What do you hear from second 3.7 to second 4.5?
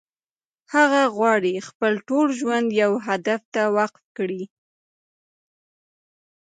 وقف کړي.